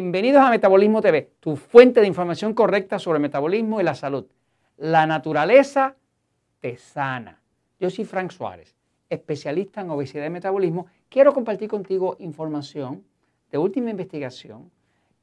[0.00, 4.24] Bienvenidos a Metabolismo TV, tu fuente de información correcta sobre el metabolismo y la salud.
[4.78, 5.94] La naturaleza
[6.60, 7.42] te sana.
[7.78, 8.74] Yo soy Frank Suárez,
[9.10, 10.86] especialista en obesidad y metabolismo.
[11.10, 13.04] Quiero compartir contigo información
[13.52, 14.70] de última investigación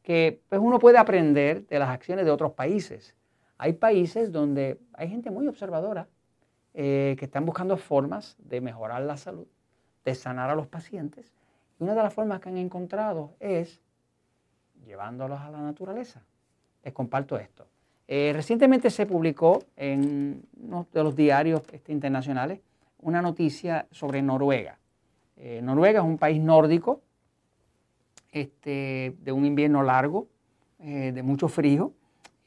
[0.04, 3.16] que pues, uno puede aprender de las acciones de otros países.
[3.58, 6.08] Hay países donde hay gente muy observadora
[6.76, 9.48] eh, que están buscando formas de mejorar la salud,
[10.06, 11.34] de sanar a los pacientes.
[11.80, 13.82] Y una de las formas que han encontrado es
[14.88, 16.24] llevándolos a la naturaleza.
[16.84, 17.68] Les comparto esto.
[18.08, 22.62] Eh, recientemente se publicó en uno de los diarios este, internacionales
[23.00, 24.80] una noticia sobre Noruega.
[25.36, 27.02] Eh, Noruega es un país nórdico
[28.32, 30.28] este, de un invierno largo,
[30.80, 31.92] de mucho frío,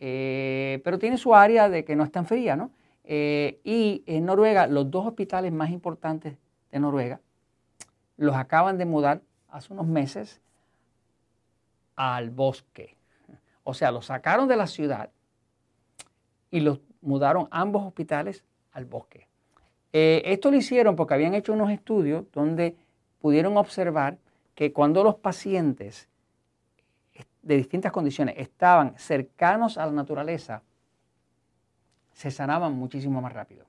[0.01, 2.71] eh, pero tiene su área de que no es tan fría, ¿no?
[3.05, 6.39] Eh, y en Noruega, los dos hospitales más importantes
[6.73, 7.21] de Noruega
[8.17, 10.41] los acaban de mudar hace unos meses
[12.01, 12.97] al bosque.
[13.63, 15.11] O sea, los sacaron de la ciudad
[16.51, 18.43] y los mudaron ambos hospitales
[18.73, 19.29] al bosque.
[19.93, 22.75] Eh, esto lo hicieron porque habían hecho unos estudios donde
[23.21, 24.17] pudieron observar
[24.55, 26.09] que cuando los pacientes
[27.43, 30.63] de distintas condiciones estaban cercanos a la naturaleza,
[32.15, 33.67] se sanaban muchísimo más rápido.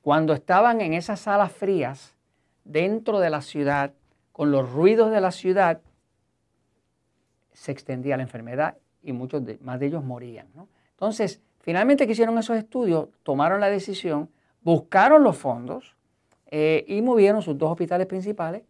[0.00, 2.16] Cuando estaban en esas salas frías,
[2.64, 3.92] dentro de la ciudad,
[4.32, 5.80] con los ruidos de la ciudad,
[7.52, 10.46] se extendía la enfermedad y muchos más de ellos morían.
[10.90, 14.28] Entonces, finalmente que hicieron esos estudios, tomaron la decisión,
[14.62, 15.96] buscaron los fondos
[16.50, 18.62] eh, y movieron sus dos hospitales principales,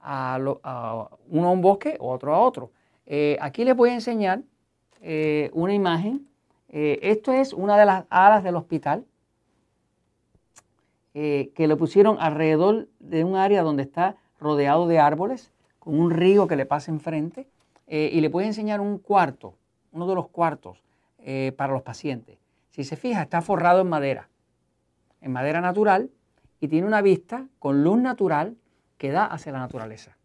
[0.00, 2.70] a, uno a un bosque, otro a otro.
[3.06, 4.42] Eh, aquí les voy a enseñar
[5.00, 6.26] eh, una imagen.
[6.68, 9.06] Esto es una de las alas del hospital
[11.14, 16.46] que le pusieron alrededor de un área donde está rodeado de árboles, con un río
[16.46, 17.46] que le pasa enfrente.
[17.86, 19.54] Y le a enseñar un cuarto,
[19.92, 20.82] uno de los cuartos
[21.56, 22.38] para los pacientes.
[22.70, 24.28] Si se fija, está forrado en madera,
[25.20, 26.10] en madera natural,
[26.60, 28.56] y tiene una vista con luz natural
[28.98, 30.16] que da hacia la naturaleza.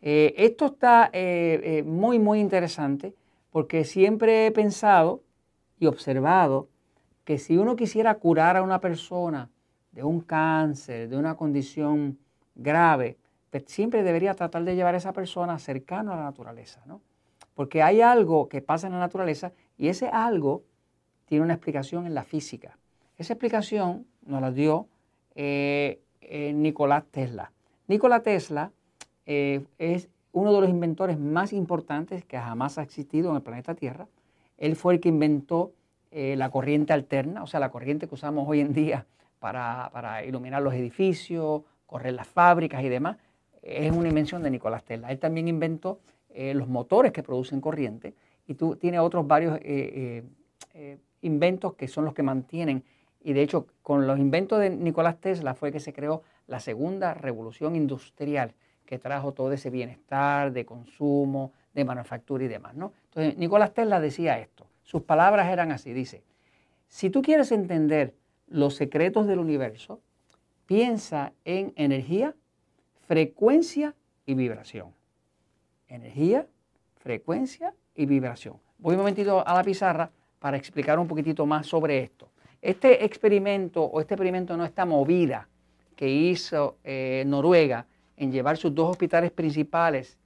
[0.00, 3.14] Eh, esto está eh, eh, muy, muy interesante
[3.50, 5.22] porque siempre he pensado
[5.78, 6.68] y observado
[7.24, 9.50] que si uno quisiera curar a una persona
[9.92, 12.18] de un cáncer, de una condición
[12.54, 13.16] grave,
[13.50, 17.00] pues siempre debería tratar de llevar a esa persona cercano a la naturaleza, ¿no?
[17.54, 20.62] Porque hay algo que pasa en la naturaleza y ese algo
[21.26, 22.78] tiene una explicación en la física.
[23.16, 24.86] Esa explicación nos la dio
[25.34, 27.52] Nicolás Tesla.
[27.88, 28.70] Nicolás Tesla
[29.26, 33.74] eh, es uno de los inventores más importantes que jamás ha existido en el planeta
[33.74, 34.08] Tierra.
[34.56, 35.72] Él fue el que inventó
[36.10, 39.06] eh, la corriente alterna, o sea, la corriente que usamos hoy en día
[39.38, 43.16] para, iluminar los edificios, correr las fábricas y demás.
[43.62, 45.10] Es una invención de Nicolás Tesla.
[45.10, 48.14] Él también inventó eh, los motores que producen corriente
[48.46, 49.58] y tú, tiene otros varios
[51.20, 52.84] inventos que son los que mantienen.
[53.20, 57.14] Y de hecho, con los inventos de Nicolás Tesla fue que se creó la segunda
[57.14, 58.54] revolución industrial
[58.86, 62.74] que trajo todo ese bienestar de consumo, de manufactura y demás.
[62.74, 62.94] ¿no?
[63.04, 64.66] Entonces, Nicolás Tesla decía esto.
[64.82, 65.92] Sus palabras eran así.
[65.92, 66.22] Dice,
[66.86, 68.14] si tú quieres entender
[68.46, 70.00] los secretos del universo,
[70.64, 72.34] piensa en energía,
[73.08, 73.94] frecuencia
[74.26, 74.92] y vibración.
[75.88, 76.46] Energía,
[76.98, 78.58] frecuencia y vibración.
[78.76, 82.30] Voy un momentito a la pizarra para explicar un poquitito más sobre esto.
[82.60, 85.48] Este experimento o este experimento no está movida
[85.96, 87.86] que hizo eh, Noruega
[88.18, 90.18] en llevar sus dos hospitales principales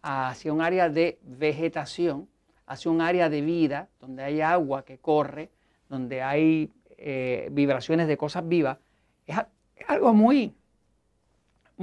[0.00, 2.28] hacia un área de vegetación,
[2.64, 5.50] hacia un área de vida, donde hay agua que corre,
[5.90, 8.78] donde hay eh, vibraciones de cosas vivas,
[9.26, 9.36] es,
[9.86, 10.54] algo muy,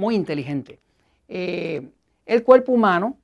[0.00, 0.80] muy inteligente.
[1.28, 1.88] Eh,
[2.26, 3.18] el cuerpo humano,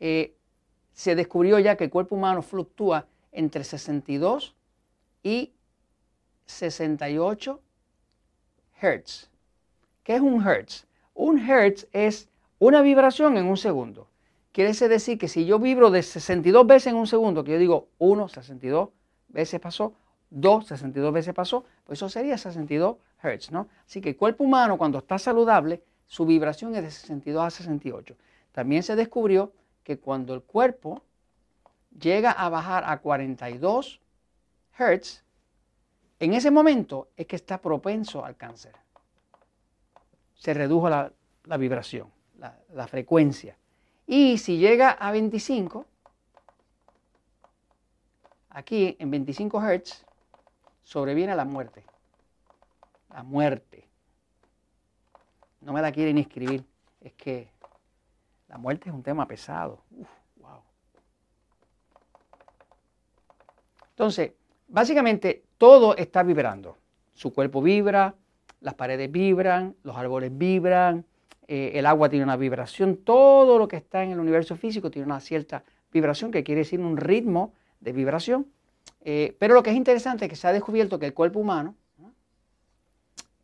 [0.00, 0.34] eh,
[0.92, 4.54] se descubrió ya que el cuerpo humano fluctúa entre 62
[5.22, 5.52] y
[6.46, 7.60] 68
[8.80, 9.30] Hertz.
[10.02, 10.86] ¿Qué es un hertz?
[11.14, 12.28] Un hertz es
[12.58, 14.08] una vibración en un segundo.
[14.52, 17.88] Quiere decir que si yo vibro de 62 veces en un segundo, que yo digo
[17.98, 18.88] 1, 62
[19.28, 19.94] veces pasó,
[20.30, 22.96] 2, 62 veces pasó, pues eso sería 62
[23.50, 23.68] ¿no?
[23.86, 28.16] Así que el cuerpo humano cuando está saludable, su vibración es de 62 a 68.
[28.52, 31.02] También se descubrió que cuando el cuerpo
[31.98, 34.00] llega a bajar a 42
[34.78, 35.24] hertz,
[36.20, 38.72] en ese momento es que está propenso al cáncer
[40.38, 41.12] se redujo la,
[41.58, 42.10] vibración,
[42.72, 43.56] la, frecuencia.
[44.06, 45.84] Y si llega a 25,
[48.50, 50.04] aquí en 25 Hz,
[50.84, 51.84] sobreviene la muerte.
[53.10, 53.88] La muerte.
[55.60, 56.64] No me la quieren escribir,
[57.00, 57.50] es que
[58.48, 59.82] La muerte es un tema pesado.
[63.90, 64.32] Entonces,
[64.68, 66.78] básicamente todo está vibrando.
[67.14, 68.14] Su cuerpo vibra,
[68.60, 71.04] las paredes vibran, los árboles vibran,
[71.48, 75.06] eh, el agua tiene una vibración, todo lo que está en el universo físico tiene
[75.06, 78.46] una cierta vibración, que quiere decir un ritmo de vibración.
[79.00, 81.74] Eh, pero lo que es interesante es que se ha descubierto que el cuerpo humano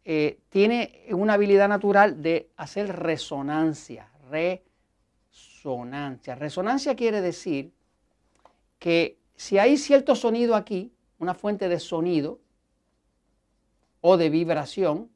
[0.05, 6.35] eh, tiene una habilidad natural de hacer resonancia, resonancia.
[6.35, 7.73] Resonancia quiere decir
[8.79, 12.39] que si hay cierto sonido aquí, una fuente de sonido
[14.03, 15.09] o de vibración,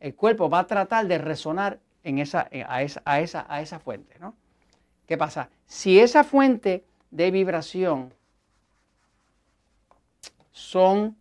[0.00, 3.78] el cuerpo va a tratar de resonar en esa, a, esa, a, esa, a esa
[3.78, 4.18] fuente.
[4.18, 4.34] ¿no?
[5.06, 5.50] ¿Qué pasa?
[5.66, 8.14] Si esa fuente de vibración
[10.52, 11.19] son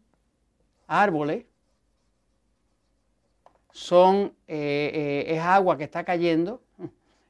[0.90, 1.46] árboles,
[3.72, 4.92] son, eh,
[5.28, 6.62] eh, es agua que está cayendo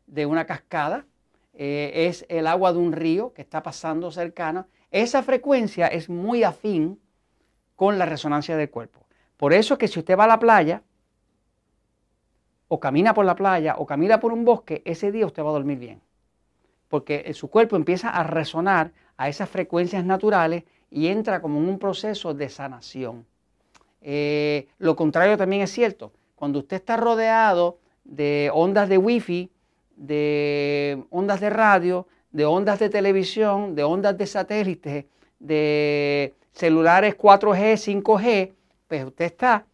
[0.07, 1.05] de una cascada,
[1.53, 4.65] eh, es el agua de un río que está pasando cercano.
[4.91, 6.99] Esa frecuencia es muy afín
[7.75, 9.05] con la resonancia del cuerpo.
[9.37, 10.81] Por eso es que si usted va a la playa,
[12.69, 15.53] o camina por la playa, o camina por un bosque, ese día usted va a
[15.53, 16.01] dormir bien.
[16.87, 21.77] Porque su cuerpo empieza a resonar a esas frecuencias naturales y entra como en un
[21.77, 23.25] proceso de sanación.
[24.01, 26.11] Eh, lo contrario también es cierto.
[26.35, 29.51] Cuando usted está rodeado de ondas de wifi,
[29.95, 35.05] de ondas de radio, de ondas de televisión, de ondas de satélites,
[35.39, 38.53] de celulares 4G, 5G,
[38.87, 39.65] pues usted está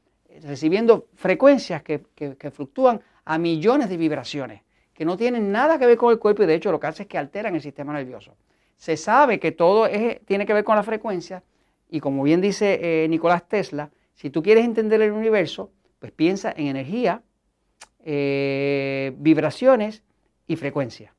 [0.44, 4.62] recibiendo frecuencias que, fluctúan a millones de vibraciones,
[4.94, 7.04] que no tienen nada que ver con el cuerpo y de hecho lo que hace
[7.04, 8.36] es que alteran el sistema nervioso.
[8.78, 9.88] Se sabe que todo
[10.26, 11.44] tiene que ver con la frecuencia
[11.90, 16.54] y como bien dice eh, Nicolás Tesla, si tú quieres entender el universo, pues piensa
[16.56, 17.22] en energía,
[18.04, 20.04] eh, vibraciones
[20.48, 21.14] y frecuencia,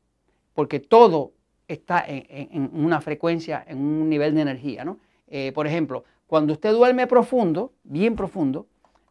[0.54, 1.32] porque todo
[1.68, 4.84] está en, una frecuencia, en un nivel de energía.
[4.84, 4.98] ¿no?
[5.28, 8.66] Eh, por ejemplo, cuando usted duerme profundo, bien profundo,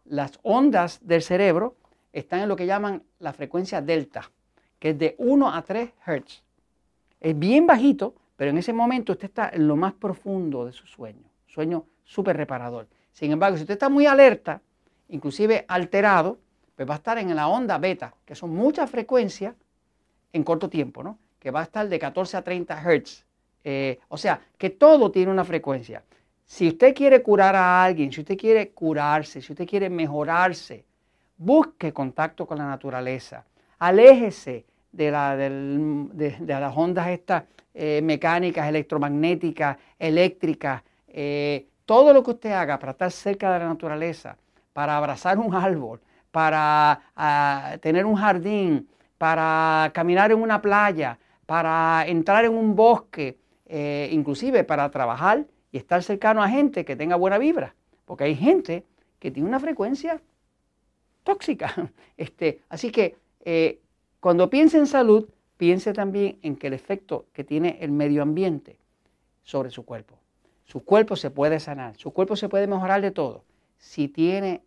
[0.06, 1.76] las ondas del cerebro
[2.14, 4.32] están en lo que llaman la frecuencia delta,
[4.80, 6.44] que es de 1 a 3 Hz.
[7.20, 10.88] Es bien bajito, pero en ese momento usted está en lo más profundo de su
[10.88, 12.88] sueño, sueño súper reparador.
[13.16, 14.62] Sin embargo, si usted está muy alerta,
[15.08, 16.38] inclusive alterado,
[16.76, 19.56] pues va a estar en la onda beta, que son muchas frecuencias
[20.34, 21.18] en corto tiempo, ¿no?
[21.40, 23.26] Que va a estar de 14 a 30 Hz.
[23.64, 26.04] Eh, o sea, que todo tiene una frecuencia.
[26.44, 30.84] Si usted quiere curar a alguien, si usted quiere curarse, si usted quiere mejorarse,
[31.38, 33.46] busque contacto con la naturaleza.
[33.80, 40.84] Aléjese de, la, de, las ondas estas eh, mecánicas, electromagnéticas, eléctricas.
[41.08, 44.38] Eh, todo lo que usted haga para estar cerca de la naturaleza,
[44.74, 46.02] para abrazar un árbol,
[46.32, 53.38] para ah, tener un jardín, para caminar en una playa, para entrar en un bosque,
[53.66, 58.36] eh, inclusive para trabajar y estar cercano a gente que tenga buena vibra, porque hay
[58.36, 58.84] gente
[59.20, 60.22] que tiene una frecuencia
[61.24, 61.74] tóxica.
[62.18, 63.82] Este, así que eh,
[64.22, 65.28] cuando piense en salud,
[65.58, 68.78] piense también en que el efecto que tiene el medio ambiente
[69.44, 70.18] sobre su cuerpo.
[70.66, 73.44] Su cuerpo se puede sanar, su cuerpo se puede mejorar de todo
[73.78, 74.62] si tiene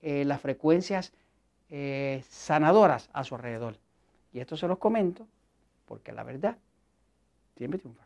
[0.00, 1.12] eh, las frecuencias
[1.70, 3.78] eh, sanadoras a su alrededor.
[4.32, 5.26] Y esto se los comento
[5.86, 6.56] porque la verdad
[7.56, 8.04] siempre triunfa.